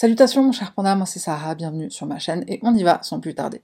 [0.00, 3.00] Salutations mon cher panda, moi c'est Sarah, bienvenue sur ma chaîne et on y va
[3.02, 3.62] sans plus tarder.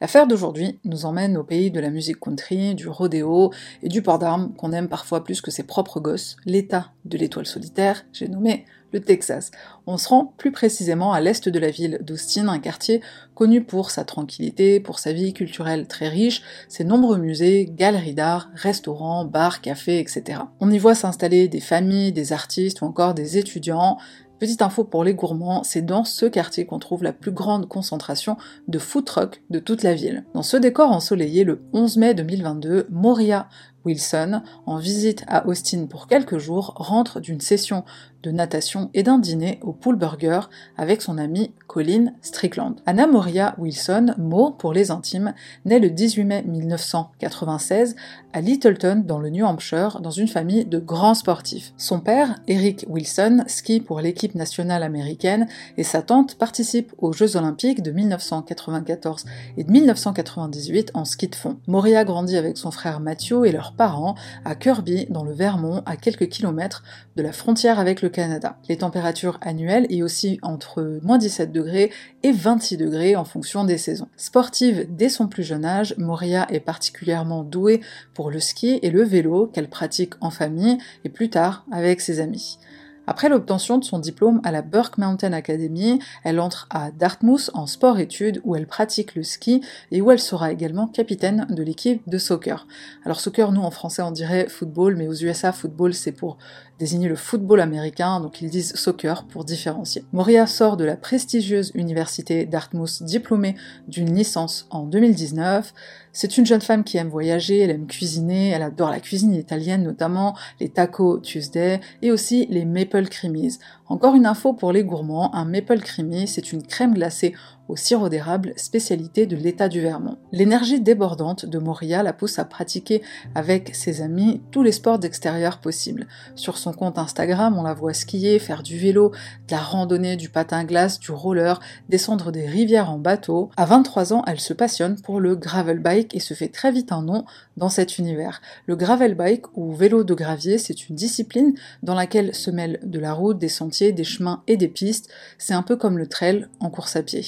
[0.00, 4.18] L'affaire d'aujourd'hui nous emmène au pays de la musique country, du rodéo et du port
[4.18, 8.64] d'armes qu'on aime parfois plus que ses propres gosses, l'état de l'étoile solitaire, j'ai nommé
[8.94, 9.50] le Texas.
[9.86, 13.02] On se rend plus précisément à l'est de la ville d'Austin, un quartier
[13.34, 18.48] connu pour sa tranquillité, pour sa vie culturelle très riche, ses nombreux musées, galeries d'art,
[18.54, 20.42] restaurants, bars, cafés, etc.
[20.60, 23.98] On y voit s'installer des familles, des artistes ou encore des étudiants,
[24.40, 28.36] Petite info pour les gourmands, c'est dans ce quartier qu'on trouve la plus grande concentration
[28.66, 30.24] de food trucks de toute la ville.
[30.34, 33.48] Dans ce décor ensoleillé, le 11 mai 2022, Moria
[33.84, 37.84] Wilson, en visite à Austin pour quelques jours, rentre d'une session
[38.24, 40.40] de natation et d'un dîner au Pool Burger
[40.76, 42.76] avec son ami Colin Strickland.
[42.86, 45.34] Anna Moria Wilson, Mo pour les intimes,
[45.66, 47.94] naît le 18 mai 1996
[48.32, 51.72] à Littleton dans le New Hampshire dans une famille de grands sportifs.
[51.76, 57.36] Son père, Eric Wilson, skie pour l'équipe nationale américaine et sa tante participent aux Jeux
[57.36, 59.24] olympiques de 1994
[59.56, 61.58] et de 1998 en ski de fond.
[61.66, 65.96] Moria grandit avec son frère Matthew et leurs parents à Kirby dans le Vermont à
[65.96, 66.82] quelques kilomètres
[67.16, 68.56] de la frontière avec le Canada.
[68.68, 71.90] Les températures annuelles y aussi entre moins 17 degrés
[72.22, 74.08] et 26 degrés en fonction des saisons.
[74.16, 77.80] Sportive dès son plus jeune âge, Moria est particulièrement douée
[78.14, 82.20] pour le ski et le vélo qu'elle pratique en famille et plus tard avec ses
[82.20, 82.58] amis.
[83.06, 87.66] Après l'obtention de son diplôme à la Burke Mountain Academy, elle entre à Dartmouth en
[87.66, 92.16] sport-études où elle pratique le ski et où elle sera également capitaine de l'équipe de
[92.16, 92.66] soccer.
[93.04, 96.38] Alors soccer, nous en français on dirait football, mais aux USA football c'est pour
[96.78, 100.04] désigner le football américain, donc ils disent soccer pour différencier.
[100.12, 103.54] Moria sort de la prestigieuse université Dartmouth diplômée
[103.86, 105.72] d'une licence en 2019.
[106.12, 109.82] C'est une jeune femme qui aime voyager, elle aime cuisiner, elle adore la cuisine italienne
[109.82, 113.58] notamment, les tacos Tuesday et aussi les maple creamies.
[113.86, 117.34] Encore une info pour les gourmands, un maple creamy, c'est une crème glacée
[117.68, 120.18] au sirop d'érable, spécialité de l'état du Vermont.
[120.32, 123.02] L'énergie débordante de Moria la pousse à pratiquer
[123.34, 126.06] avec ses amis tous les sports d'extérieur possibles.
[126.34, 129.12] Sur son compte Instagram, on la voit skier, faire du vélo,
[129.48, 131.58] de la randonnée, du patin glace, du roller,
[131.88, 133.50] descendre des rivières en bateau.
[133.56, 136.92] À 23 ans, elle se passionne pour le gravel bike et se fait très vite
[136.92, 137.24] un nom
[137.56, 138.42] dans cet univers.
[138.66, 142.98] Le gravel bike ou vélo de gravier, c'est une discipline dans laquelle se mêlent de
[142.98, 145.10] la route, des sentiers, des chemins et des pistes.
[145.38, 147.24] C'est un peu comme le trail en course à pied.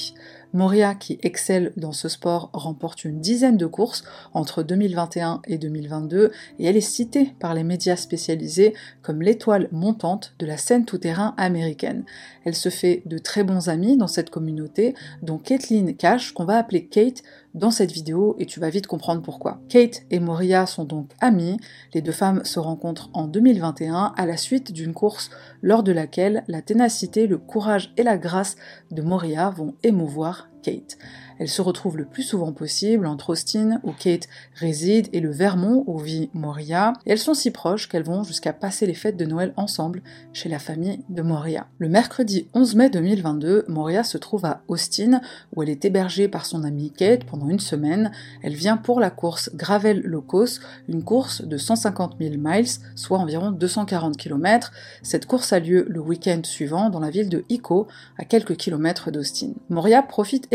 [0.53, 6.33] Moria, qui excelle dans ce sport, remporte une dizaine de courses entre 2021 et 2022
[6.59, 8.73] et elle est citée par les médias spécialisés
[9.03, 12.05] comme l'étoile montante de la scène tout-terrain américaine.
[12.45, 16.57] Elle se fait de très bons amis dans cette communauté, dont Kathleen Cash, qu'on va
[16.57, 17.23] appeler Kate
[17.57, 19.61] dans cette vidéo et tu vas vite comprendre pourquoi.
[19.69, 21.57] Kate et Moria sont donc amies,
[21.95, 25.31] les deux femmes se rencontrent en 2021 à la suite d'une course
[25.63, 28.57] lors de laquelle la ténacité, le courage et la grâce
[28.91, 30.99] de Moria vont émouvoir Kate.
[31.39, 35.85] Elle se retrouve le plus souvent possible entre Austin, où Kate réside, et le Vermont,
[35.87, 39.27] où vit Moria, et elles sont si proches qu'elles vont jusqu'à passer les fêtes de
[39.27, 40.03] Noël ensemble
[40.33, 41.67] chez la famille de Moria.
[41.79, 45.21] Le mercredi 11 mai 2022, Moria se trouve à Austin,
[45.55, 48.13] où elle est hébergée par son amie Kate pendant une semaine.
[48.43, 53.51] Elle vient pour la course Gravel Locos, une course de 150 000 miles, soit environ
[53.51, 54.73] 240 km.
[55.03, 57.89] Cette course a lieu le week-end suivant dans la ville de Ico,
[58.19, 59.51] à quelques kilomètres d'Austin.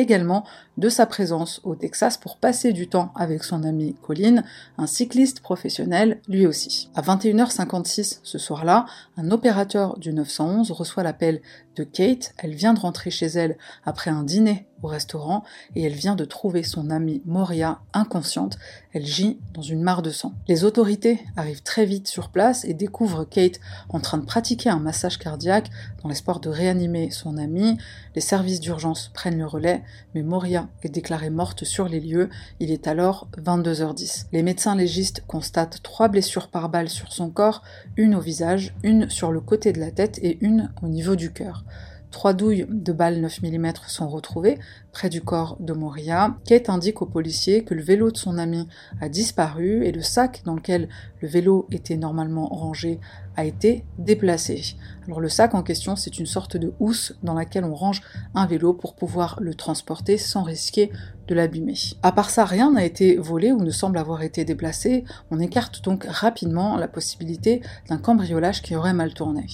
[0.02, 0.44] Également
[0.78, 4.44] de sa présence au Texas pour passer du temps avec son ami Colin,
[4.78, 6.90] un cycliste professionnel lui aussi.
[6.96, 8.86] À 21h56 ce soir-là,
[9.18, 11.42] un opérateur du 911 reçoit l'appel
[11.76, 15.44] de Kate, elle vient de rentrer chez elle après un dîner au restaurant
[15.76, 18.58] et elle vient de trouver son amie Moria inconsciente,
[18.94, 20.34] elle gît dans une mare de sang.
[20.48, 24.80] Les autorités arrivent très vite sur place et découvrent Kate en train de pratiquer un
[24.80, 25.70] massage cardiaque
[26.02, 27.78] dans l'espoir de réanimer son amie.
[28.16, 29.84] Les services d'urgence prennent le relais,
[30.14, 32.30] mais Moria est déclarée morte sur les lieux.
[32.60, 34.26] Il est alors 22h10.
[34.32, 37.62] Les médecins légistes constatent trois blessures par balle sur son corps,
[37.98, 41.32] une au visage, une sur le côté de la tête et une au niveau du
[41.32, 41.64] cœur.
[42.12, 44.60] Trois douilles de balles 9 mm sont retrouvées
[44.92, 46.36] près du corps de Moria.
[46.46, 48.68] Kate indique aux policiers que le vélo de son ami
[49.00, 50.90] a disparu et le sac dans lequel
[51.22, 53.00] le vélo était normalement rangé
[53.38, 54.76] a été déplacé.
[55.06, 58.02] Alors le sac en question, c'est une sorte de housse dans laquelle on range
[58.36, 60.92] un vélo pour pouvoir le transporter sans risquer
[61.30, 61.78] de l'abîmer.
[62.04, 65.06] À part ça, rien n'a été volé ou ne semble avoir été déplacé.
[65.32, 69.46] On écarte donc rapidement la possibilité d'un cambriolage qui aurait mal tourné.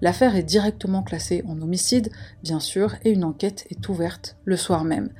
[0.00, 2.10] L'affaire est directement classée en homicide,
[2.42, 5.10] bien sûr, et une enquête est ouverte le soir même.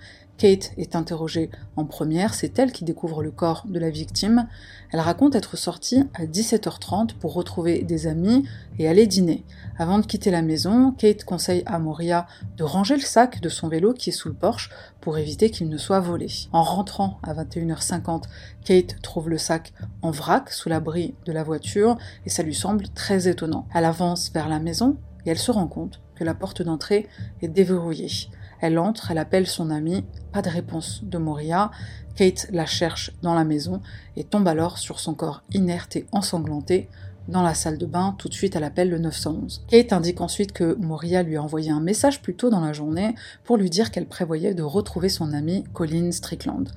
[0.44, 4.46] Kate est interrogée en première, c'est elle qui découvre le corps de la victime.
[4.92, 8.46] Elle raconte être sortie à 17h30 pour retrouver des amis
[8.78, 9.42] et aller dîner.
[9.78, 12.26] Avant de quitter la maison, Kate conseille à Moria
[12.58, 14.68] de ranger le sac de son vélo qui est sous le porche
[15.00, 16.28] pour éviter qu'il ne soit volé.
[16.52, 18.24] En rentrant à 21h50,
[18.66, 21.96] Kate trouve le sac en vrac sous l'abri de la voiture
[22.26, 23.66] et ça lui semble très étonnant.
[23.74, 27.08] Elle avance vers la maison et elle se rend compte que la porte d'entrée
[27.40, 28.28] est déverrouillée.
[28.60, 31.70] Elle entre, elle appelle son amie, pas de réponse de Moria.
[32.16, 33.80] Kate la cherche dans la maison
[34.16, 36.88] et tombe alors sur son corps inerte et ensanglanté
[37.26, 39.64] dans la salle de bain, tout de suite elle appelle le 911.
[39.68, 43.14] Kate indique ensuite que Moria lui a envoyé un message plus tôt dans la journée
[43.44, 46.68] pour lui dire qu'elle prévoyait de retrouver son ami Colin Strickland.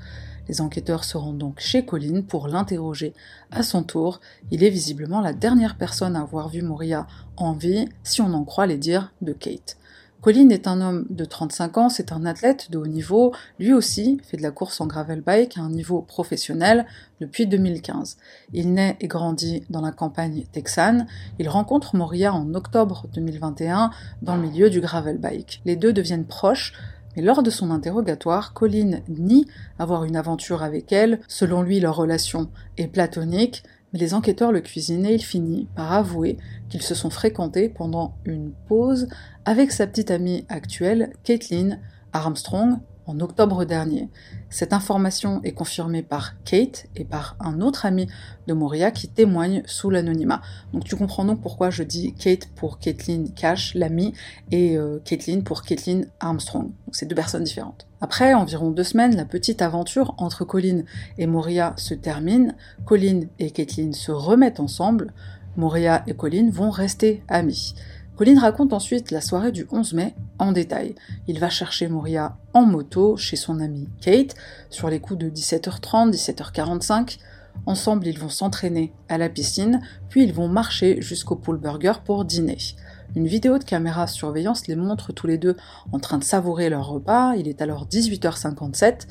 [0.48, 3.14] Les enquêteurs se rendent donc chez Colin pour l'interroger
[3.52, 4.22] à son tour.
[4.50, 8.46] Il est visiblement la dernière personne à avoir vu Moria en vie, si on en
[8.46, 9.78] croit les dires de Kate.
[10.28, 14.20] Colin est un homme de 35 ans, c'est un athlète de haut niveau, lui aussi
[14.26, 16.86] fait de la course en gravel bike à un niveau professionnel
[17.22, 18.18] depuis 2015.
[18.52, 21.08] Il naît et grandit dans la campagne texane,
[21.40, 23.90] il rencontre Moria en octobre 2021
[24.22, 25.62] dans le milieu du gravel bike.
[25.64, 26.74] Les deux deviennent proches,
[27.16, 29.48] mais lors de son interrogatoire, Colin nie
[29.80, 33.64] avoir une aventure avec elle, selon lui leur relation est platonique,
[33.94, 36.38] mais les enquêteurs le cuisinaient, il finit par avouer
[36.70, 39.08] qu'ils se sont fréquentés pendant une pause
[39.48, 41.78] avec sa petite amie actuelle, Caitlin
[42.12, 44.10] Armstrong, en octobre dernier.
[44.50, 48.10] Cette information est confirmée par Kate et par un autre ami
[48.48, 50.42] de Moria qui témoigne sous l'anonymat.
[50.74, 54.14] Donc tu comprends donc pourquoi je dis Kate pour Caitlin Cash, l'ami,
[54.52, 56.66] et euh, Caitlin pour Caitlin Armstrong.
[56.66, 57.88] Donc c'est deux personnes différentes.
[58.02, 60.82] Après environ deux semaines, la petite aventure entre Colin
[61.18, 62.54] et Moria se termine.
[62.84, 65.14] Colin et Caitlin se remettent ensemble.
[65.56, 67.74] Moria et Colin vont rester amis.
[68.18, 70.96] Colin raconte ensuite la soirée du 11 mai en détail.
[71.28, 74.34] Il va chercher Moria en moto chez son amie Kate
[74.72, 77.20] sur les coups de 17h30, 17h45.
[77.68, 82.26] Ensemble, ils vont s'entraîner à la piscine, puis ils vont marcher jusqu'au Pool Burger pour
[82.26, 82.58] dîner.
[83.16, 85.56] Une vidéo de caméra surveillance les montre tous les deux
[85.92, 87.36] en train de savourer leur repas.
[87.36, 89.08] Il est alors 18h57.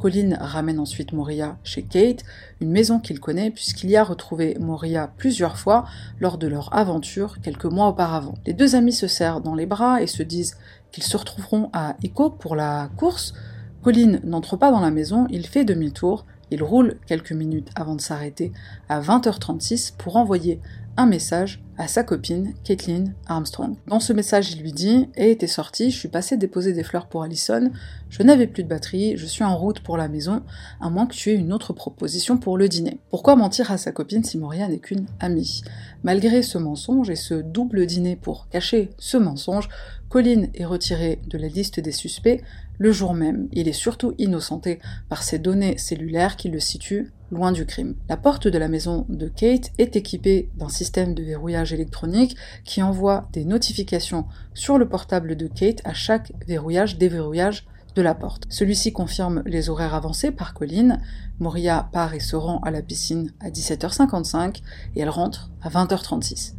[0.00, 2.24] Colin ramène ensuite Moria chez Kate,
[2.60, 5.84] une maison qu'il connaît puisqu'il y a retrouvé Moria plusieurs fois
[6.20, 8.34] lors de leur aventure quelques mois auparavant.
[8.46, 10.56] Les deux amis se serrent dans les bras et se disent
[10.90, 13.34] qu'ils se retrouveront à Ico pour la course.
[13.82, 18.00] Colin n'entre pas dans la maison, il fait demi-tour, il roule quelques minutes avant de
[18.00, 18.52] s'arrêter
[18.88, 20.60] à 20h36 pour envoyer
[20.96, 23.74] un message à sa copine, Caitlin Armstrong.
[23.86, 27.06] Dans ce message, il lui dit Et t'es sorti, je suis passé déposer des fleurs
[27.06, 27.70] pour Allison,
[28.10, 30.42] je n'avais plus de batterie, je suis en route pour la maison,
[30.82, 32.98] à moins que tu aies une autre proposition pour le dîner.
[33.08, 35.62] Pourquoi mentir à sa copine si Moria n'est qu'une amie?
[36.02, 39.70] Malgré ce mensonge et ce double dîner pour cacher ce mensonge,
[40.10, 42.42] Colin est retiré de la liste des suspects
[42.80, 43.46] le jour même.
[43.52, 44.80] Il est surtout innocenté
[45.10, 47.94] par ses données cellulaires qui le situent loin du crime.
[48.08, 52.82] La porte de la maison de Kate est équipée d'un système de verrouillage électronique qui
[52.82, 54.24] envoie des notifications
[54.54, 58.46] sur le portable de Kate à chaque verrouillage déverrouillage de la porte.
[58.48, 61.02] Celui-ci confirme les horaires avancés par Colline.
[61.38, 64.62] Moria part et se rend à la piscine à 17h55
[64.96, 66.54] et elle rentre à 20h36.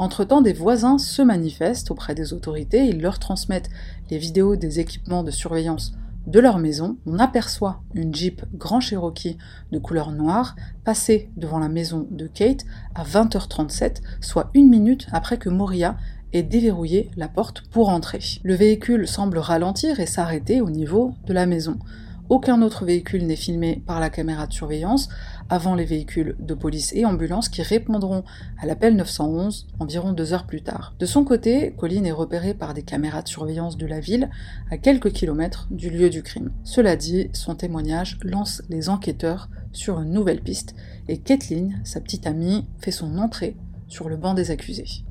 [0.00, 3.68] Entre-temps, des voisins se manifestent auprès des autorités, ils leur transmettent
[4.10, 5.92] les vidéos des équipements de surveillance
[6.26, 9.38] de leur maison, on aperçoit une Jeep Grand Cherokee
[9.72, 15.38] de couleur noire passer devant la maison de Kate à 20h37, soit une minute après
[15.38, 15.96] que Moria
[16.32, 18.20] ait déverrouillé la porte pour entrer.
[18.42, 21.78] Le véhicule semble ralentir et s'arrêter au niveau de la maison.
[22.30, 25.08] Aucun autre véhicule n'est filmé par la caméra de surveillance
[25.48, 28.22] avant les véhicules de police et ambulance qui répondront
[28.56, 30.94] à l'appel 911 environ deux heures plus tard.
[31.00, 34.30] De son côté, Colin est repéré par des caméras de surveillance de la ville
[34.70, 36.52] à quelques kilomètres du lieu du crime.
[36.62, 40.76] Cela dit, son témoignage lance les enquêteurs sur une nouvelle piste
[41.08, 43.56] et Kathleen, sa petite amie, fait son entrée
[43.88, 45.02] sur le banc des accusés.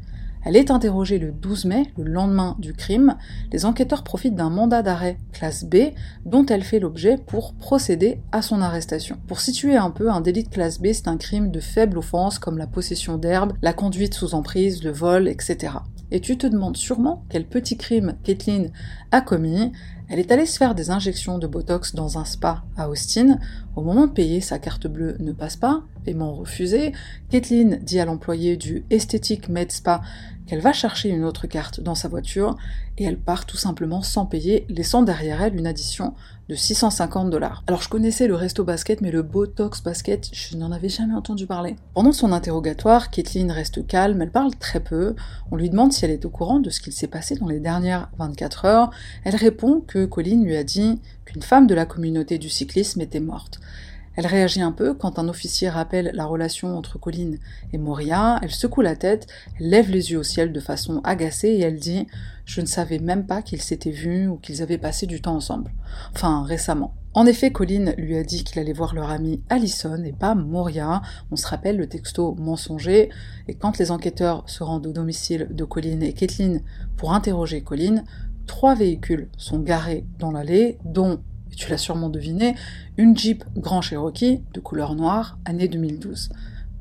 [0.46, 3.18] Elle est interrogée le 12 mai, le lendemain du crime.
[3.52, 5.94] Les enquêteurs profitent d'un mandat d'arrêt classe B
[6.26, 9.18] dont elle fait l'objet pour procéder à son arrestation.
[9.28, 12.40] Pour situer un peu, un délit de classe B, c'est un crime de faible offense
[12.40, 15.74] comme la possession d'herbe, la conduite sous emprise, le vol, etc.
[16.12, 18.72] Et tu te demandes sûrement quel petit crime Kathleen
[19.12, 19.72] a commis.
[20.08, 23.38] Elle est allée se faire des injections de Botox dans un spa à Austin.
[23.76, 26.94] Au moment de payer, sa carte bleue ne passe pas, aimant refuser,
[27.30, 30.02] Kathleen dit à l'employé du Aesthetic Med Spa
[30.50, 32.58] qu'elle va chercher une autre carte dans sa voiture
[32.98, 36.16] et elle part tout simplement sans payer, laissant derrière elle une addition
[36.50, 37.64] de 650 dollars.
[37.68, 41.46] Alors je connaissais le resto basket, mais le Botox basket, je n'en avais jamais entendu
[41.46, 41.76] parler.
[41.94, 45.16] Pendant son interrogatoire, Kathleen reste calme, elle parle très peu.
[45.52, 47.60] On lui demande si elle est au courant de ce qu'il s'est passé dans les
[47.60, 48.90] dernières 24 heures.
[49.24, 53.20] Elle répond que Colin lui a dit qu'une femme de la communauté du cyclisme était
[53.20, 53.60] morte.
[54.20, 57.40] Elle réagit un peu quand un officier rappelle la relation entre Colline
[57.72, 59.28] et Moria, elle secoue la tête,
[59.62, 62.06] lève les yeux au ciel de façon agacée et elle dit
[62.44, 65.72] Je ne savais même pas qu'ils s'étaient vus ou qu'ils avaient passé du temps ensemble.
[66.14, 66.96] Enfin, récemment.
[67.14, 71.02] En effet, Colline lui a dit qu'il allait voir leur amie Allison et pas Moria.
[71.32, 73.10] On se rappelle le texto mensonger.
[73.48, 76.62] Et quand les enquêteurs se rendent au domicile de Colline et Kathleen
[76.98, 78.04] pour interroger Colline,
[78.48, 81.22] trois véhicules sont garés dans l'allée, dont
[81.56, 82.56] tu l'as sûrement deviné,
[82.98, 86.30] une Jeep Grand Cherokee de couleur noire, année 2012.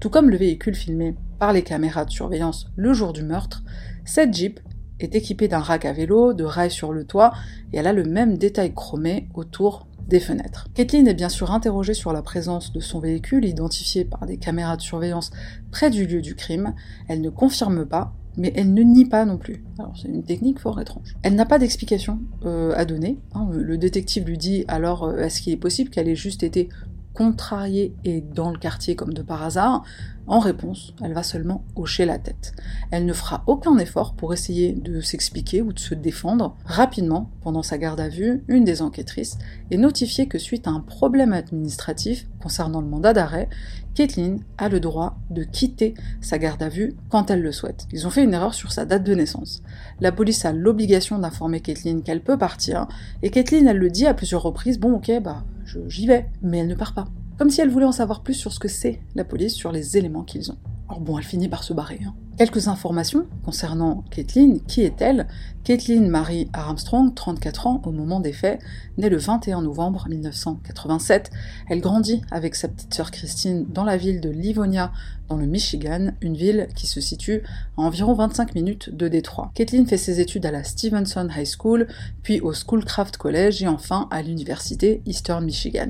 [0.00, 3.62] Tout comme le véhicule filmé par les caméras de surveillance le jour du meurtre,
[4.04, 4.60] cette Jeep
[5.00, 7.32] est équipée d'un rack à vélo, de rails sur le toit,
[7.72, 10.68] et elle a le même détail chromé autour des fenêtres.
[10.74, 14.76] Kathleen est bien sûr interrogée sur la présence de son véhicule, identifié par des caméras
[14.76, 15.30] de surveillance
[15.70, 16.74] près du lieu du crime.
[17.08, 19.64] Elle ne confirme pas, mais elle ne nie pas non plus.
[19.78, 21.16] Alors c'est une technique fort étrange.
[21.22, 23.18] Elle n'a pas d'explication euh, à donner.
[23.34, 23.48] Hein.
[23.52, 26.68] Le détective lui dit alors euh, est-ce qu'il est possible qu'elle ait juste été
[27.14, 29.82] contrariée et dans le quartier comme de par hasard?
[30.28, 32.52] En réponse, elle va seulement hocher la tête.
[32.90, 36.54] Elle ne fera aucun effort pour essayer de s'expliquer ou de se défendre.
[36.66, 39.38] Rapidement, pendant sa garde à vue, une des enquêtrices
[39.70, 43.48] est notifiée que suite à un problème administratif concernant le mandat d'arrêt,
[43.98, 47.88] Kathleen a le droit de quitter sa garde à vue quand elle le souhaite.
[47.92, 49.60] Ils ont fait une erreur sur sa date de naissance.
[49.98, 52.86] La police a l'obligation d'informer Kathleen qu'elle peut partir,
[53.24, 55.42] et Kathleen, elle le dit à plusieurs reprises, bon ok, bah
[55.88, 58.52] j'y vais, mais elle ne part pas comme si elle voulait en savoir plus sur
[58.52, 60.58] ce que c'est la police, sur les éléments qu'ils ont.
[60.88, 62.00] Alors bon, elle finit par se barrer.
[62.04, 62.14] Hein.
[62.38, 64.60] Quelques informations concernant Kathleen.
[64.60, 65.26] Qui est-elle?
[65.64, 68.60] Kathleen Marie Armstrong, 34 ans au moment des faits,
[68.96, 71.32] née le 21 novembre 1987.
[71.68, 74.92] Elle grandit avec sa petite sœur Christine dans la ville de Livonia,
[75.28, 77.42] dans le Michigan, une ville qui se situe
[77.76, 79.50] à environ 25 minutes de Détroit.
[79.54, 81.88] Kathleen fait ses études à la Stevenson High School,
[82.22, 85.88] puis au Schoolcraft College et enfin à l'université Eastern Michigan.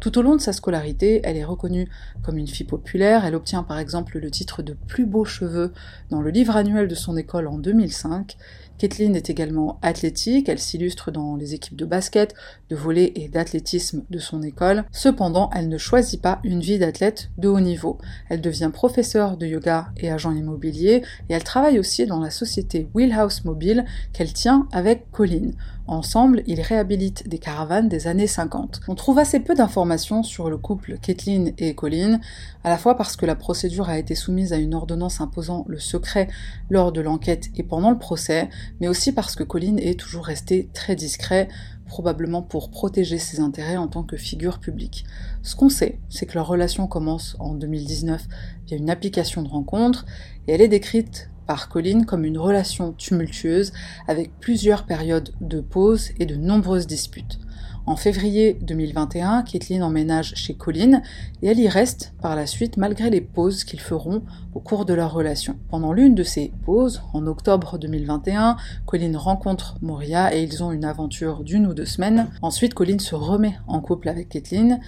[0.00, 1.88] Tout au long de sa scolarité, elle est reconnue
[2.22, 5.72] comme une fille populaire, elle obtient par exemple le titre de plus beaux cheveux
[6.10, 8.36] dans le livre annuel de son école en 2005,
[8.78, 12.34] Kathleen est également athlétique, elle s'illustre dans les équipes de basket,
[12.70, 14.84] de volley et d'athlétisme de son école.
[14.92, 17.98] Cependant, elle ne choisit pas une vie d'athlète de haut niveau.
[18.28, 22.88] Elle devient professeure de yoga et agent immobilier et elle travaille aussi dans la société
[22.94, 25.50] Wheelhouse Mobile qu'elle tient avec Colin.
[25.88, 28.82] Ensemble, ils réhabilitent des caravanes des années 50.
[28.88, 32.20] On trouve assez peu d'informations sur le couple Kathleen et Colin,
[32.62, 35.78] à la fois parce que la procédure a été soumise à une ordonnance imposant le
[35.78, 36.28] secret
[36.68, 40.68] lors de l'enquête et pendant le procès, mais aussi parce que Colin est toujours resté
[40.74, 41.48] très discret,
[41.86, 45.06] probablement pour protéger ses intérêts en tant que figure publique.
[45.42, 48.28] Ce qu'on sait, c'est que leur relation commence en 2019
[48.66, 50.04] via une application de rencontre,
[50.46, 53.72] et elle est décrite par Colin comme une relation tumultueuse
[54.06, 57.40] avec plusieurs périodes de pause et de nombreuses disputes.
[57.86, 61.00] En février 2021, Kathleen emménage chez Colin
[61.40, 64.20] et elle y reste par la suite malgré les pauses qu'ils feront
[64.54, 65.56] au cours de leur relation.
[65.70, 70.84] Pendant l'une de ces pauses, en octobre 2021, Colin rencontre Moria et ils ont une
[70.84, 72.28] aventure d'une ou deux semaines.
[72.42, 74.80] Ensuite, Colin se remet en couple avec Kathleen.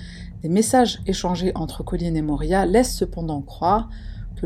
[0.42, 3.88] Les messages échangés entre Colin et Moria laissent cependant croire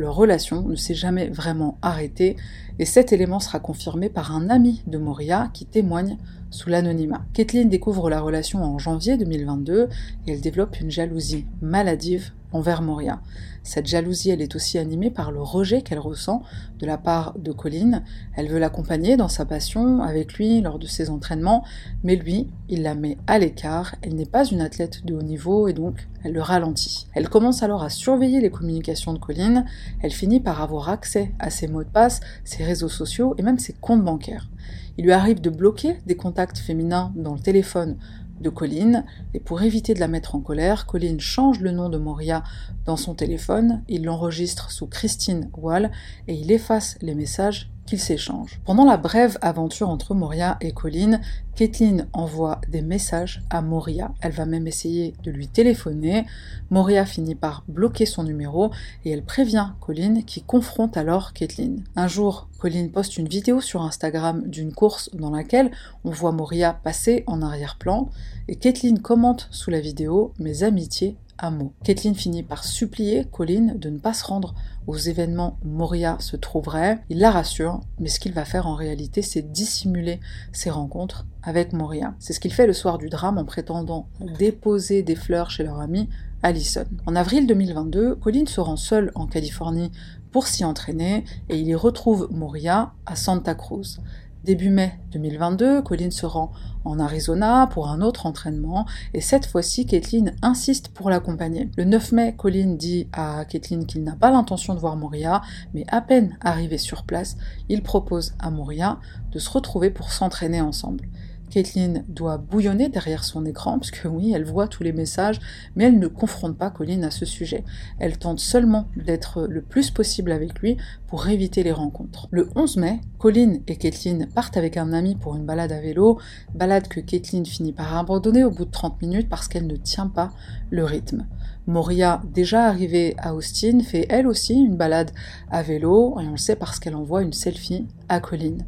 [0.01, 2.37] leur relation ne s'est jamais vraiment arrêtée,
[2.79, 6.19] et cet élément sera confirmé par un ami de Moria qui témoigne
[6.55, 7.25] sous l'anonymat.
[7.33, 9.89] Kathleen découvre la relation en janvier 2022
[10.27, 13.21] et elle développe une jalousie maladive envers Moria.
[13.65, 16.43] Cette jalousie, elle est aussi animée par le rejet qu'elle ressent
[16.79, 18.05] de la part de Colin.
[18.37, 21.65] Elle veut l'accompagner dans sa passion avec lui lors de ses entraînements,
[22.05, 23.97] mais lui, il la met à l'écart.
[24.03, 27.09] Elle n'est pas une athlète de haut niveau et donc elle le ralentit.
[27.15, 29.65] Elle commence alors à surveiller les communications de Colin.
[30.03, 33.59] Elle finit par avoir accès à ses mots de passe, ses réseaux sociaux et même
[33.59, 34.49] ses comptes bancaires.
[34.97, 37.97] Il lui arrive de bloquer des contacts féminins dans le téléphone
[38.41, 41.99] de Colline, et pour éviter de la mettre en colère, Colline change le nom de
[41.99, 42.43] Moria
[42.85, 45.91] dans son téléphone, il l'enregistre sous Christine Wall
[46.29, 48.61] et il efface les messages qu'ils s'échangent.
[48.65, 51.21] Pendant la brève aventure entre Moria et Colin,
[51.55, 54.13] Kathleen envoie des messages à Moria.
[54.21, 56.27] Elle va même essayer de lui téléphoner.
[56.71, 58.73] Moria finit par bloquer son numéro
[59.05, 61.85] et elle prévient Colin qui confronte alors Kathleen.
[61.95, 65.71] Un jour, Colin poste une vidéo sur Instagram d'une course dans laquelle
[66.03, 68.11] on voit Moria passer en arrière-plan
[68.49, 71.73] et Kathleen commente sous la vidéo Mes amitiés hameau.
[71.85, 74.55] Caitlin finit par supplier Colin de ne pas se rendre
[74.87, 77.01] aux événements où Moria se trouverait.
[77.09, 80.21] Il la rassure, mais ce qu'il va faire en réalité, c'est dissimuler
[80.53, 82.15] ses rencontres avec Moria.
[82.19, 85.81] C'est ce qu'il fait le soir du drame en prétendant déposer des fleurs chez leur
[85.81, 86.09] ami
[86.43, 86.85] Allison.
[87.07, 89.91] En avril 2022, Colin se rend seul en Californie
[90.31, 94.01] pour s'y entraîner et il y retrouve Moria à Santa Cruz.
[94.45, 96.53] Début mai 2022, Colin se rend
[96.85, 98.85] en Arizona pour un autre entraînement
[99.15, 101.71] et cette fois-ci, Kathleen insiste pour l'accompagner.
[101.79, 105.41] Le 9 mai, Colin dit à Kathleen qu'il n'a pas l'intention de voir Moria,
[105.73, 107.39] mais à peine arrivé sur place,
[107.71, 108.99] il propose à Moria
[109.33, 111.09] de se retrouver pour s'entraîner ensemble.
[111.55, 115.39] Caitlin doit bouillonner derrière son écran, puisque oui, elle voit tous les messages,
[115.77, 117.63] mais elle ne confronte pas Colin à ce sujet.
[118.01, 122.27] Elle tente seulement d'être le plus possible avec lui pour éviter les rencontres.
[122.33, 126.19] Le 11 mai, Colin et Caitlin partent avec un ami pour une balade à vélo,
[126.57, 130.09] balade que Caitlin finit par abandonner au bout de 30 minutes parce qu'elle ne tient
[130.09, 130.33] pas
[130.71, 131.25] le rythme.
[131.67, 135.13] Moria, déjà arrivée à Austin, fait elle aussi une balade
[135.51, 138.59] à vélo, et on le sait parce qu'elle envoie une selfie à Colin.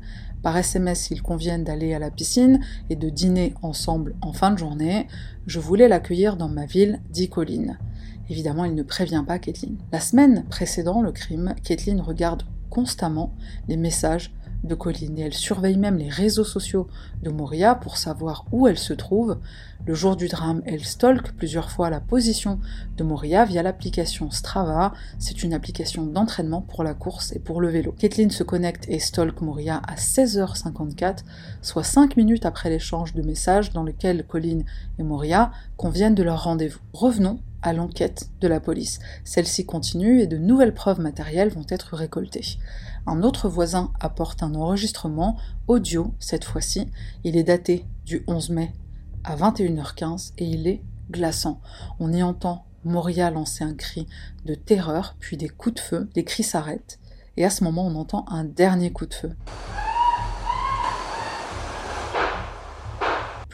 [0.46, 4.58] Par SMS, ils conviennent d'aller à la piscine et de dîner ensemble en fin de
[4.58, 5.08] journée.
[5.48, 7.76] Je voulais l'accueillir dans ma ville, dit Colin.
[8.30, 9.76] Évidemment, il ne prévient pas Kathleen.
[9.90, 13.34] La semaine précédant le crime, Kathleen regarde constamment
[13.66, 14.32] les messages
[14.66, 16.88] de Colline et elle surveille même les réseaux sociaux
[17.22, 19.38] de Moria pour savoir où elle se trouve.
[19.86, 22.58] Le jour du drame, elle stalk plusieurs fois la position
[22.96, 24.92] de Moria via l'application Strava.
[25.18, 27.92] C'est une application d'entraînement pour la course et pour le vélo.
[27.92, 31.18] Kathleen se connecte et stalk Moria à 16h54,
[31.62, 34.64] soit 5 minutes après l'échange de messages dans lequel Colline
[34.98, 36.80] et Moria conviennent de leur rendez-vous.
[36.92, 39.00] Revenons à l'enquête de la police.
[39.24, 42.58] Celle-ci continue et de nouvelles preuves matérielles vont être récoltées.
[43.06, 45.36] Un autre voisin apporte un enregistrement
[45.68, 46.88] audio cette fois-ci.
[47.22, 48.72] Il est daté du 11 mai
[49.22, 51.60] à 21h15 et il est glaçant.
[52.00, 54.06] On y entend Moria lancer un cri
[54.44, 56.10] de terreur, puis des coups de feu.
[56.16, 56.98] Les cris s'arrêtent
[57.36, 59.32] et à ce moment on entend un dernier coup de feu.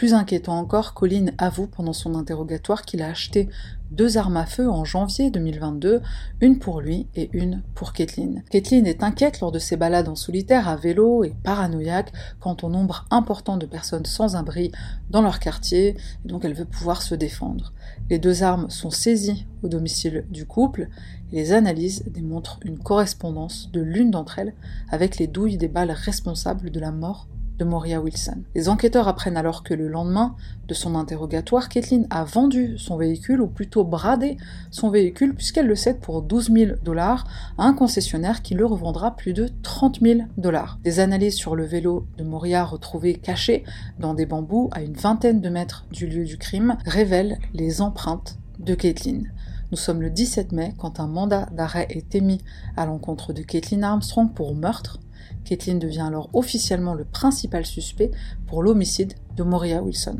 [0.02, 3.48] Plus inquiétant encore, Colin avoue pendant son interrogatoire qu'il a acheté
[3.92, 6.02] deux armes à feu en janvier 2022,
[6.40, 8.42] une pour lui et une pour Kathleen.
[8.50, 12.68] Kathleen est inquiète lors de ses balades en solitaire à vélo et paranoïaque quant au
[12.68, 14.72] nombre important de personnes sans abri
[15.08, 15.90] dans leur quartier,
[16.24, 17.72] et donc elle veut pouvoir se défendre.
[18.10, 20.88] Les deux armes sont saisies au domicile du couple,
[21.30, 24.54] et les analyses démontrent une correspondance de l'une d'entre elles
[24.90, 27.28] avec les douilles des balles responsables de la mort
[27.64, 28.42] Moria Wilson.
[28.54, 30.34] Les enquêteurs apprennent alors que le lendemain
[30.68, 34.36] de son interrogatoire, Kathleen a vendu son véhicule, ou plutôt bradé
[34.70, 37.24] son véhicule, puisqu'elle le cède pour 12 000 dollars
[37.58, 40.78] à un concessionnaire qui le revendra plus de 30 000 dollars.
[40.84, 43.64] Des analyses sur le vélo de Moria retrouvé caché
[43.98, 48.38] dans des bambous à une vingtaine de mètres du lieu du crime révèlent les empreintes
[48.58, 49.32] de Kathleen.
[49.70, 52.42] Nous sommes le 17 mai quand un mandat d'arrêt est émis
[52.76, 55.00] à l'encontre de Kathleen Armstrong pour meurtre
[55.44, 58.10] Kathleen devient alors officiellement le principal suspect
[58.46, 60.18] pour l'homicide de Moria Wilson.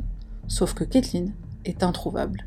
[0.49, 1.35] Sauf que Kathleen
[1.65, 2.47] est introuvable.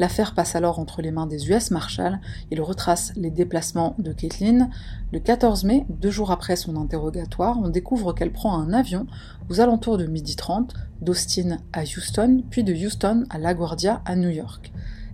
[0.00, 2.20] L'affaire passe alors entre les mains des US Marshals.
[2.50, 4.70] Ils retracent les déplacements de Kathleen.
[5.12, 9.06] Le 14 mai, deux jours après son interrogatoire, on découvre qu'elle prend un avion
[9.50, 10.70] aux alentours de 12h30
[11.02, 14.72] d'Austin à Houston, puis de Houston à LaGuardia à New York.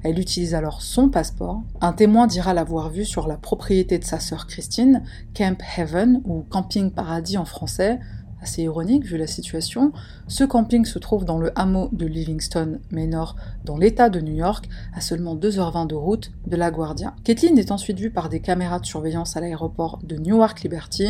[0.08, 1.62] Elle utilise alors son passeport.
[1.80, 5.02] Un témoin dira l'avoir vue sur la propriété de sa sœur Christine,
[5.34, 7.98] Camp Heaven, ou Camping Paradis en français,
[8.40, 9.90] assez ironique vu la situation.
[10.28, 14.68] Ce camping se trouve dans le hameau de Livingston Manor, dans l'état de New York,
[14.94, 17.12] à seulement 2h20 de route de La Guardia.
[17.24, 21.08] Kathleen est ensuite vue par des caméras de surveillance à l'aéroport de Newark Liberty.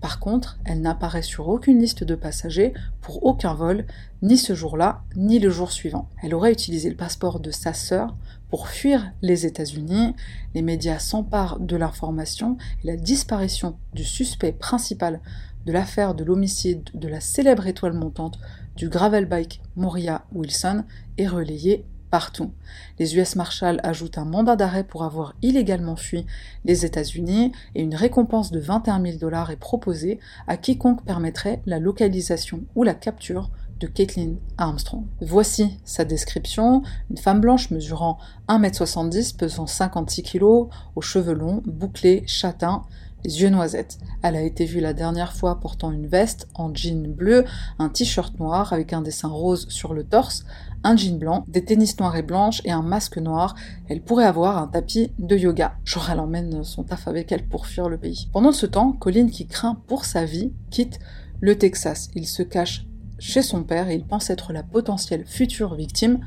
[0.00, 3.84] Par contre, elle n'apparaît sur aucune liste de passagers pour aucun vol,
[4.22, 6.08] ni ce jour-là, ni le jour suivant.
[6.22, 8.16] Elle aurait utilisé le passeport de sa sœur
[8.48, 10.14] pour fuir les États-Unis.
[10.54, 15.20] Les médias s'emparent de l'information et la disparition du suspect principal
[15.66, 18.38] de l'affaire de l'homicide de la célèbre étoile montante
[18.76, 20.84] du gravel bike Moria Wilson
[21.18, 22.52] est relayée partout.
[22.98, 26.26] Les US Marshals ajoutent un mandat d'arrêt pour avoir illégalement fui
[26.64, 31.78] les États-Unis et une récompense de 21 000 dollars est proposée à quiconque permettrait la
[31.78, 35.04] localisation ou la capture de Caitlin Armstrong.
[35.20, 36.82] Voici sa description.
[37.10, 38.18] Une femme blanche mesurant
[38.48, 42.82] 1m70, pesant 56 kg, aux cheveux longs, bouclés, châtains,
[43.24, 43.98] les yeux noisettes.
[44.22, 47.44] Elle a été vue la dernière fois portant une veste en jean bleu,
[47.78, 50.44] un t-shirt noir avec un dessin rose sur le torse,
[50.84, 53.54] un jean blanc, des tennis noirs et blanches et un masque noir.
[53.88, 55.76] Elle pourrait avoir un tapis de yoga.
[55.84, 58.28] Genre elle emmène son taf avec elle pour fuir le pays.
[58.32, 60.98] Pendant ce temps, Colin, qui craint pour sa vie, quitte
[61.40, 62.10] le Texas.
[62.14, 62.86] Il se cache
[63.18, 66.20] chez son père et il pense être la potentielle future victime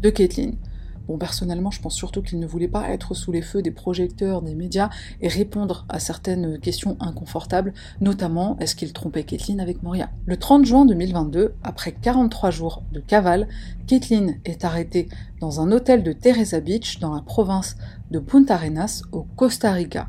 [0.00, 0.52] de Caitlin.
[1.08, 4.42] Bon, personnellement, je pense surtout qu'il ne voulait pas être sous les feux des projecteurs,
[4.42, 4.90] des médias,
[5.20, 10.10] et répondre à certaines questions inconfortables, notamment est-ce qu'il trompait Kathleen avec Moria?
[10.26, 13.46] Le 30 juin 2022, après 43 jours de cavale,
[13.86, 15.08] Kathleen est arrêtée
[15.40, 17.76] dans un hôtel de Teresa Beach, dans la province
[18.10, 20.08] de Punta Arenas, au Costa Rica.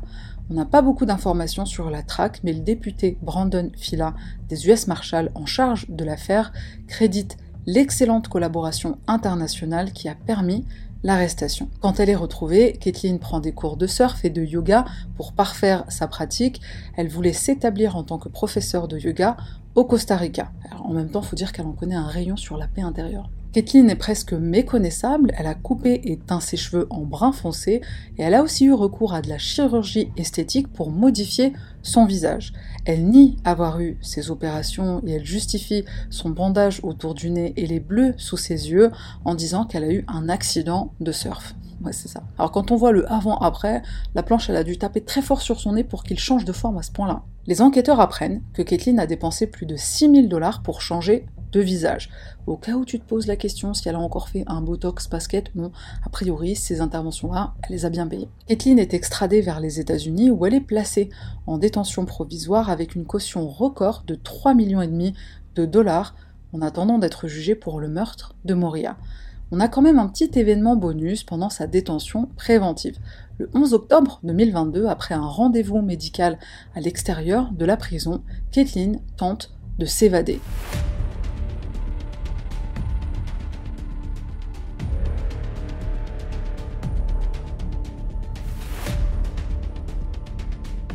[0.50, 4.14] On n'a pas beaucoup d'informations sur la traque, mais le député Brandon Fila
[4.48, 6.52] des US Marshals en charge de l'affaire
[6.86, 10.64] crédite l'excellente collaboration internationale qui a permis
[11.02, 11.68] l'arrestation.
[11.80, 14.84] Quand elle est retrouvée, Kathleen prend des cours de surf et de yoga
[15.16, 16.60] pour parfaire sa pratique.
[16.96, 19.36] Elle voulait s'établir en tant que professeure de yoga
[19.74, 20.50] au Costa Rica.
[20.84, 23.30] en même temps, il faut dire qu'elle en connaît un rayon sur la paix intérieure.
[23.58, 27.80] Kathleen est presque méconnaissable, elle a coupé et teint ses cheveux en brun foncé,
[28.16, 32.52] et elle a aussi eu recours à de la chirurgie esthétique pour modifier son visage.
[32.84, 37.66] Elle nie avoir eu ces opérations et elle justifie son bandage autour du nez et
[37.66, 38.92] les bleus sous ses yeux
[39.24, 41.56] en disant qu'elle a eu un accident de surf.
[41.82, 42.22] Ouais, c'est ça.
[42.38, 43.82] Alors quand on voit le avant-après,
[44.14, 46.52] la planche elle a dû taper très fort sur son nez pour qu'il change de
[46.52, 47.24] forme à ce point-là.
[47.48, 52.10] Les enquêteurs apprennent que Kathleen a dépensé plus de 6000 dollars pour changer de visage.
[52.46, 55.08] Au cas où tu te poses la question si elle a encore fait un Botox
[55.08, 55.70] basket, non,
[56.04, 58.28] a priori, ces interventions-là, elle les a bien payées.
[58.46, 61.10] Kathleen est extradée vers les États-Unis où elle est placée
[61.46, 65.14] en détention provisoire avec une caution record de 3 millions et demi
[65.54, 66.14] de dollars
[66.52, 68.96] en attendant d'être jugée pour le meurtre de Moria.
[69.50, 72.98] On a quand même un petit événement bonus pendant sa détention préventive.
[73.38, 76.38] Le 11 octobre 2022, après un rendez-vous médical
[76.74, 80.40] à l'extérieur de la prison, Kathleen tente de s'évader.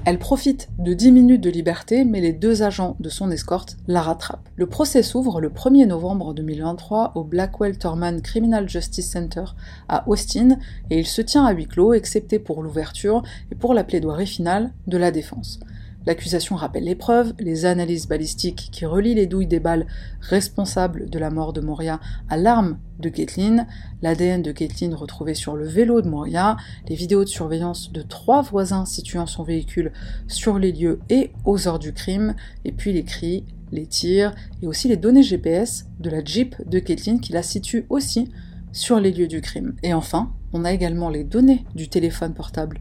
[0.05, 4.01] Elle profite de 10 minutes de liberté, mais les deux agents de son escorte la
[4.01, 4.49] rattrapent.
[4.57, 9.45] Le procès s'ouvre le 1er novembre 2023 au Blackwell Thurman Criminal Justice Center
[9.87, 10.57] à Austin,
[10.89, 14.73] et il se tient à huis clos, excepté pour l'ouverture et pour la plaidoirie finale
[14.87, 15.61] de la défense.
[16.05, 19.87] L'accusation rappelle les preuves, les analyses balistiques qui relient les douilles des balles
[20.19, 23.67] responsables de la mort de Moria à l'arme de Kathleen,
[24.01, 26.57] l'ADN de Kathleen retrouvé sur le vélo de Moria,
[26.89, 29.93] les vidéos de surveillance de trois voisins situant son véhicule
[30.27, 32.35] sur les lieux et aux heures du crime,
[32.65, 36.79] et puis les cris, les tirs et aussi les données GPS de la Jeep de
[36.79, 38.29] Kathleen qui la situe aussi
[38.73, 39.75] sur les lieux du crime.
[39.83, 42.79] Et enfin, on a également les données du téléphone portable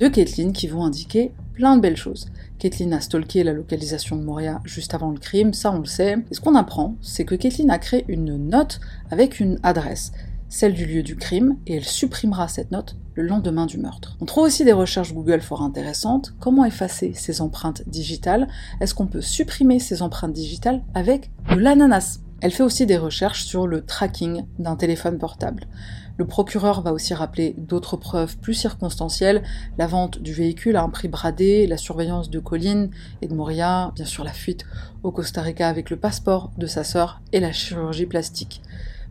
[0.00, 2.26] de Kathleen qui vont indiquer plein de belles choses.
[2.58, 6.18] Kathleen a stalké la localisation de Moria juste avant le crime, ça on le sait.
[6.30, 8.80] Et ce qu'on apprend, c'est que Kathleen a créé une note
[9.10, 10.12] avec une adresse,
[10.48, 14.16] celle du lieu du crime, et elle supprimera cette note le lendemain du meurtre.
[14.20, 16.34] On trouve aussi des recherches Google fort intéressantes.
[16.40, 18.48] Comment effacer ces empreintes digitales?
[18.80, 22.20] Est-ce qu'on peut supprimer ces empreintes digitales avec de l'ananas?
[22.40, 25.66] Elle fait aussi des recherches sur le tracking d'un téléphone portable.
[26.16, 29.42] Le procureur va aussi rappeler d'autres preuves plus circonstancielles,
[29.78, 33.90] la vente du véhicule à un prix bradé, la surveillance de Colline et de Moria,
[33.96, 34.64] bien sûr la fuite
[35.02, 38.62] au Costa Rica avec le passeport de sa sœur et la chirurgie plastique.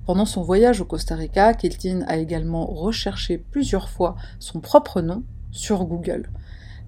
[0.06, 5.24] Pendant son voyage au Costa Rica, Keltine a également recherché plusieurs fois son propre nom
[5.52, 6.30] sur Google.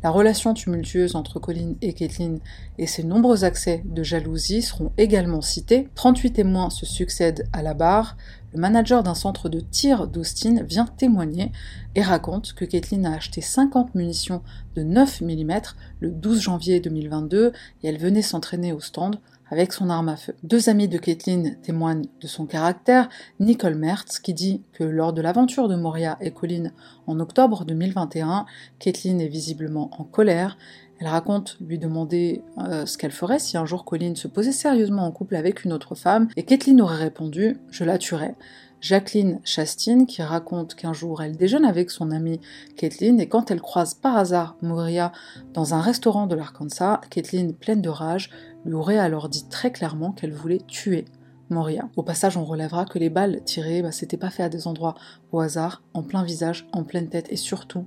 [0.06, 2.39] La relation tumultueuse entre Colin et Kathleen
[2.78, 5.89] et ses nombreux accès de jalousie seront également cités.
[5.95, 8.15] 38 témoins se succèdent à la barre.
[8.56, 11.52] Le manager d'un centre de tir d'Austin vient témoigner
[11.94, 14.41] et raconte que Kathleen a acheté 50 munitions
[14.78, 15.60] de 9 mm
[16.00, 17.52] le 12 janvier 2022
[17.84, 19.20] et elle venait s'entraîner au stand
[19.52, 20.36] avec son arme à feu.
[20.44, 23.10] Deux amis de Kathleen témoignent de son caractère,
[23.41, 26.72] Nicole Mertz qui dit que lors de l'aventure de Moria et Colin
[27.08, 28.46] en octobre 2021,
[28.80, 30.58] Kathleen est visiblement en colère.
[31.00, 35.06] Elle raconte lui demander euh, ce qu'elle ferait si un jour Colin se posait sérieusement
[35.06, 38.36] en couple avec une autre femme, et Kathleen aurait répondu Je la tuerais.
[38.82, 42.40] Jacqueline Chastine qui raconte qu'un jour elle déjeune avec son amie
[42.76, 45.12] Kathleen et quand elle croise par hasard Moria
[45.54, 48.30] dans un restaurant de l'Arkansas, Kathleen, pleine de rage,
[48.64, 51.06] lui aurait alors dit très clairement qu'elle voulait tuer
[51.50, 51.90] Moria.
[51.96, 54.96] Au passage, on relèvera que les balles tirées, bah, c'était pas fait à des endroits
[55.32, 57.86] au hasard, en plein visage, en pleine tête et surtout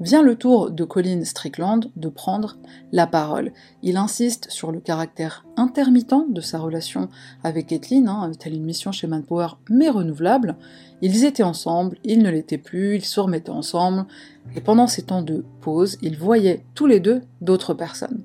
[0.00, 2.56] Vient le tour de Colin Strickland de prendre
[2.92, 3.52] la parole.
[3.82, 7.08] Il insiste sur le caractère intermittent de sa relation
[7.42, 10.56] avec Kathleen, hein, telle une mission chez Manpower, mais renouvelable.
[11.02, 14.06] Ils étaient ensemble, ils ne l'étaient plus, ils se remettaient ensemble,
[14.56, 18.24] et pendant ces temps de pause, ils voyaient tous les deux d'autres personnes.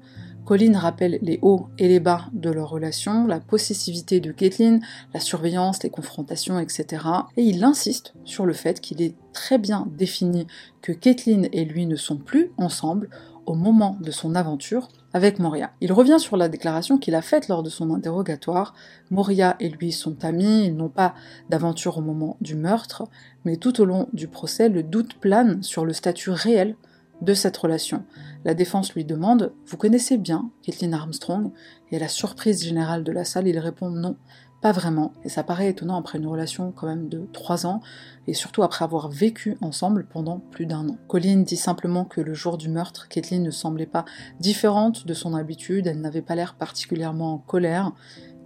[0.49, 4.81] Colin rappelle les hauts et les bas de leur relation, la possessivité de Kathleen,
[5.13, 7.05] la surveillance, les confrontations, etc.
[7.37, 10.47] Et il insiste sur le fait qu'il est très bien défini
[10.81, 13.11] que Kathleen et lui ne sont plus ensemble
[13.45, 15.69] au moment de son aventure avec Moria.
[15.81, 18.73] Il revient sur la déclaration qu'il a faite lors de son interrogatoire.
[19.11, 21.13] Moria et lui sont amis, ils n'ont pas
[21.51, 23.03] d'aventure au moment du meurtre,
[23.45, 26.75] mais tout au long du procès, le doute plane sur le statut réel
[27.21, 28.03] de cette relation.
[28.45, 31.51] La défense lui demande Vous connaissez bien Kathleen Armstrong?
[31.91, 34.15] Et à la surprise générale de la salle, il répond non.
[34.61, 37.79] Pas vraiment, et ça paraît étonnant après une relation quand même de trois ans,
[38.27, 40.97] et surtout après avoir vécu ensemble pendant plus d'un an.
[41.07, 44.03] Colleen dit simplement que le jour du meurtre, Kathleen ne semblait pas
[44.41, 47.93] différente de son habitude, elle n'avait pas l'air particulièrement en colère.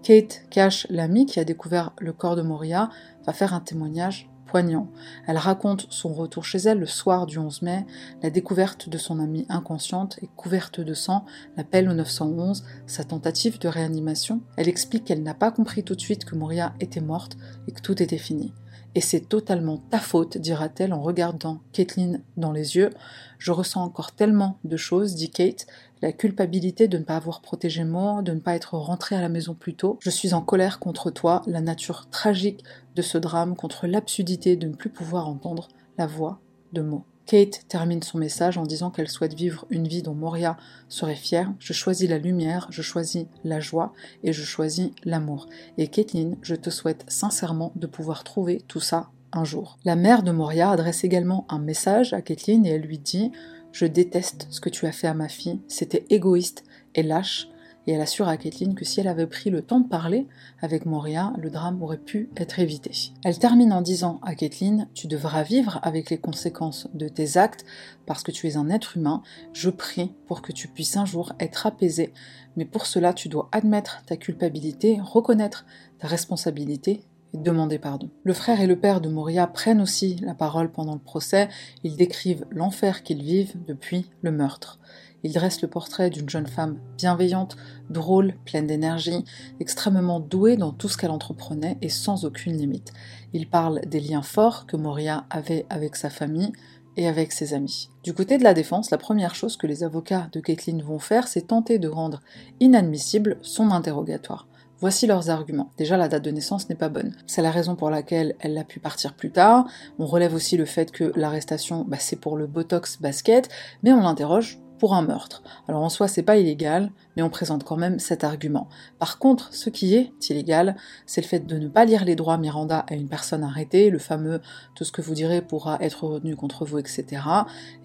[0.04, 2.90] Kate Cash, l'amie qui a découvert le corps de Moria,
[3.26, 7.86] va faire un témoignage elle raconte son retour chez elle le soir du 11 mai,
[8.22, 11.26] la découverte de son amie inconsciente et couverte de sang,
[11.58, 14.42] l'appel au 911, sa tentative de réanimation.
[14.58, 17.38] Elle explique qu'elle n'a pas compris tout de suite que Moria était morte
[17.68, 18.54] et que tout était fini.
[18.96, 22.92] Et c'est totalement ta faute, dira-t-elle en regardant Kathleen dans les yeux.
[23.40, 25.66] Je ressens encore tellement de choses, dit Kate,
[26.04, 29.30] la culpabilité de ne pas avoir protégé Mo, de ne pas être rentrée à la
[29.30, 29.98] maison plus tôt.
[30.02, 32.62] Je suis en colère contre toi, la nature tragique
[32.98, 36.42] de ce drame, contre l'absurdité de ne plus pouvoir entendre la voix
[36.74, 37.06] de Mo.
[37.26, 40.58] Kate termine son message en disant qu'elle souhaite vivre une vie dont Moria
[40.90, 41.54] serait fière.
[41.58, 45.48] Je choisis la lumière, je choisis la joie et je choisis l'amour.
[45.78, 49.78] Et Kathleen, je te souhaite sincèrement de pouvoir trouver tout ça un jour.
[49.86, 53.32] La mère de Moria adresse également un message à Kathleen et elle lui dit
[53.74, 56.64] Je déteste ce que tu as fait à ma fille, c'était égoïste
[56.96, 57.50] et lâche
[57.86, 60.28] et elle assure à Kathleen que si elle avait pris le temps de parler
[60.62, 62.92] avec Moria, le drame aurait pu être évité.
[63.26, 67.66] Elle termine en disant à Kathleen Tu devras vivre avec les conséquences de tes actes
[68.06, 69.22] parce que tu es un être humain.
[69.54, 72.14] Je prie pour que tu puisses un jour être apaisé,
[72.56, 75.66] mais pour cela tu dois admettre ta culpabilité, reconnaître
[76.00, 77.02] ta responsabilité
[77.34, 78.10] et demander pardon.
[78.24, 81.50] Le frère et le père de Moria prennent aussi la parole pendant le procès.
[81.84, 84.80] Ils décrivent l'enfer qu'ils vivent depuis le meurtre.
[85.24, 87.56] Il dresse le portrait d'une jeune femme bienveillante,
[87.90, 89.24] drôle, pleine d'énergie,
[89.62, 92.92] extrêmement douée dans tout ce qu'elle entreprenait et sans aucune limite.
[93.32, 96.52] Il parle des liens forts que Moria avait avec sa famille
[96.98, 97.90] et avec ses amis.
[98.04, 101.28] Du côté de la défense, la première chose que les avocats de Kathleen vont faire,
[101.28, 102.22] c'est tenter de rendre
[102.60, 104.48] inadmissible son interrogatoire.
[104.84, 105.72] Voici leurs arguments.
[105.78, 107.16] Déjà, la date de naissance n'est pas bonne.
[107.26, 109.66] C'est la raison pour laquelle elle a pu partir plus tard.
[109.98, 113.48] On relève aussi le fait que l'arrestation, bah, c'est pour le Botox basket,
[113.82, 115.42] mais on l'interroge pour un meurtre.
[115.70, 118.68] Alors en soi, c'est pas illégal, mais on présente quand même cet argument.
[119.00, 122.38] Par contre, ce qui est illégal, c'est le fait de ne pas lire les droits
[122.38, 124.42] Miranda à une personne arrêtée, le fameux
[124.76, 127.22] tout ce que vous direz pourra être retenu contre vous, etc.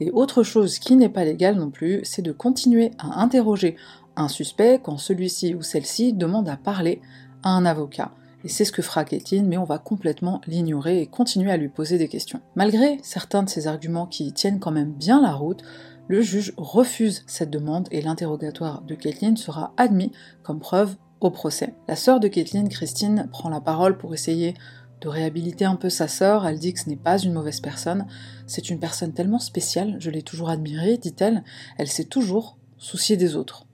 [0.01, 3.77] Et autre chose qui n'est pas légal non plus, c'est de continuer à interroger
[4.19, 7.01] un suspect quand celui-ci ou celle-ci demande à parler
[7.43, 8.13] à un avocat.
[8.45, 11.69] Et c'est ce que fera Kathleen, mais on va complètement l'ignorer et continuer à lui
[11.69, 12.41] poser des questions.
[12.55, 15.63] Malgré certains de ces arguments qui tiennent quand même bien la route,
[16.07, 21.75] le juge refuse cette demande et l'interrogatoire de Kathleen sera admis comme preuve au procès.
[21.89, 24.55] La sœur de Kathleen, Christine, prend la parole pour essayer
[25.01, 26.47] de réhabiliter un peu sa sœur.
[26.47, 28.07] Elle dit que ce n'est pas une mauvaise personne,
[28.47, 31.45] c'est une personne tellement spéciale, je l'ai toujours admirée, dit-elle.
[31.77, 33.68] Elle s'est toujours souciée des autres.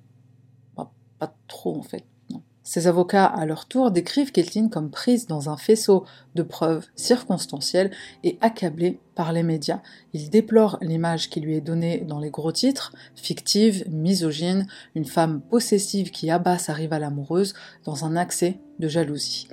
[1.19, 2.05] Pas trop en fait.
[2.67, 7.91] Ses avocats, à leur tour, décrivent Kathleen comme prise dans un faisceau de preuves circonstancielles
[8.25, 9.83] et accablée par les médias.
[10.15, 15.43] Ils déplorent l'image qui lui est donnée dans les gros titres, fictive, misogyne, une femme
[15.43, 17.53] possessive qui abat sa rivale amoureuse
[17.85, 19.47] dans un accès de jalousie.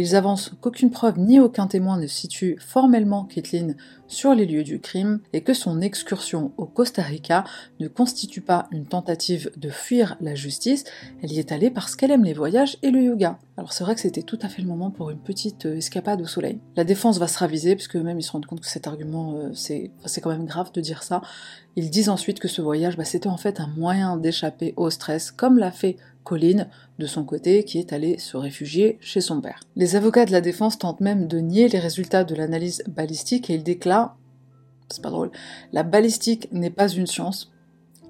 [0.00, 3.74] Ils avancent qu'aucune preuve ni aucun témoin ne situe formellement Kathleen
[4.06, 7.42] sur les lieux du crime et que son excursion au Costa Rica
[7.80, 10.84] ne constitue pas une tentative de fuir la justice,
[11.20, 13.40] elle y est allée parce qu'elle aime les voyages et le yoga.
[13.56, 16.22] Alors c'est vrai que c'était tout à fait le moment pour une petite euh, escapade
[16.22, 16.60] au soleil.
[16.76, 19.50] La défense va se raviser puisque même ils se rendent compte que cet argument euh,
[19.52, 21.22] c'est quand même grave de dire ça.
[21.74, 25.32] Ils disent ensuite que ce voyage bah, c'était en fait un moyen d'échapper au stress
[25.32, 25.96] comme l'a fait
[26.28, 29.60] Colline, de son côté, qui est allée se réfugier chez son père.
[29.76, 33.54] Les avocats de la défense tentent même de nier les résultats de l'analyse balistique et
[33.54, 34.14] ils déclarent
[34.90, 35.30] c'est pas drôle,
[35.72, 37.52] la balistique n'est pas une science,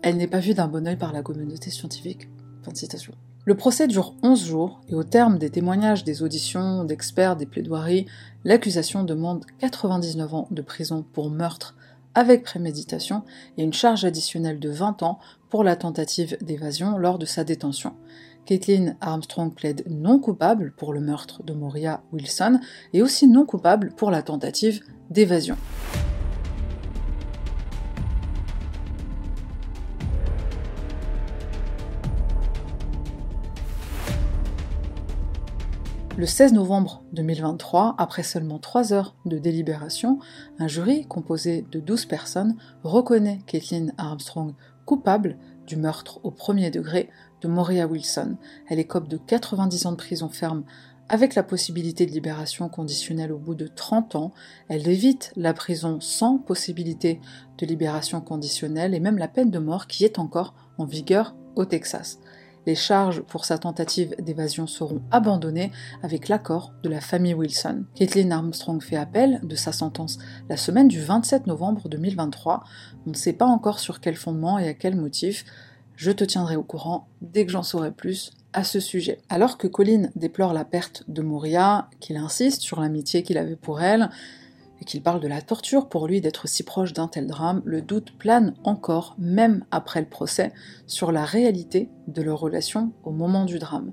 [0.02, 2.28] elle n'est pas vue d'un bon oeil par la communauté scientifique.
[2.62, 3.14] Fin de citation.
[3.44, 8.06] Le procès dure 11 jours et au terme des témoignages, des auditions, d'experts, des plaidoiries,
[8.44, 11.74] l'accusation demande 99 ans de prison pour meurtre
[12.14, 13.22] avec préméditation
[13.56, 15.18] et une charge additionnelle de 20 ans
[15.50, 17.94] pour la tentative d'évasion lors de sa détention.
[18.44, 22.60] Kathleen Armstrong plaide non coupable pour le meurtre de Moria Wilson
[22.92, 24.80] et aussi non coupable pour la tentative
[25.10, 25.56] d'évasion.
[36.18, 40.18] Le 16 novembre 2023, après seulement 3 heures de délibération,
[40.58, 44.54] un jury composé de 12 personnes reconnaît Kathleen Armstrong
[44.88, 47.10] coupable du meurtre au premier degré
[47.42, 48.38] de Moria Wilson.
[48.68, 50.64] Elle écope de 90 ans de prison ferme
[51.10, 54.32] avec la possibilité de libération conditionnelle au bout de 30 ans.
[54.68, 57.20] Elle évite la prison sans possibilité
[57.58, 61.66] de libération conditionnelle et même la peine de mort qui est encore en vigueur au
[61.66, 62.18] Texas.
[62.68, 67.84] Les charges pour sa tentative d'évasion seront abandonnées avec l'accord de la famille Wilson.
[67.94, 70.18] Kathleen Armstrong fait appel de sa sentence
[70.50, 72.62] la semaine du 27 novembre 2023.
[73.06, 75.46] On ne sait pas encore sur quel fondement et à quel motif.
[75.96, 79.22] Je te tiendrai au courant dès que j'en saurai plus à ce sujet.
[79.30, 83.80] Alors que Colin déplore la perte de Moria, qu'il insiste sur l'amitié qu'il avait pour
[83.80, 84.10] elle,
[84.80, 87.82] et qu'il parle de la torture pour lui d'être si proche d'un tel drame, le
[87.82, 90.52] doute plane encore, même après le procès,
[90.86, 93.92] sur la réalité de leur relation au moment du drame.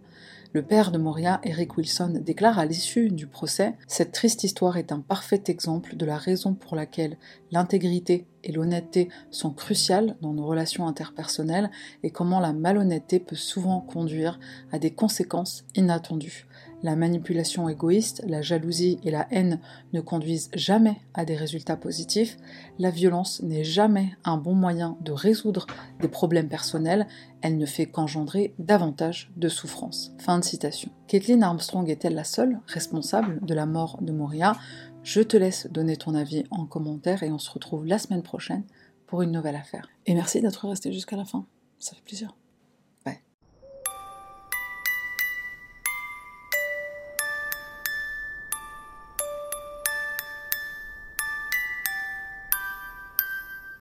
[0.56, 4.94] Le père de Moria, Eric Wilson, déclare à l'issue du procès Cette triste histoire est
[4.94, 7.18] un parfait exemple de la raison pour laquelle
[7.52, 11.70] l'intégrité et l'honnêteté sont cruciales dans nos relations interpersonnelles
[12.04, 14.40] et comment la malhonnêteté peut souvent conduire
[14.72, 16.48] à des conséquences inattendues.
[16.86, 19.60] La manipulation égoïste, la jalousie et la haine
[19.92, 22.38] ne conduisent jamais à des résultats positifs.
[22.78, 25.66] La violence n'est jamais un bon moyen de résoudre
[26.00, 27.08] des problèmes personnels.
[27.42, 30.14] Elle ne fait qu'engendrer davantage de souffrance.
[30.20, 30.92] Fin de citation.
[31.08, 34.56] Kathleen Armstrong est-elle la seule responsable de la mort de Moria?
[35.02, 38.64] Je te laisse donner ton avis en commentaire et on se retrouve la semaine prochaine
[39.08, 39.90] pour une nouvelle affaire.
[40.06, 41.48] Et merci d'être resté jusqu'à la fin.
[41.80, 42.36] Ça fait plaisir.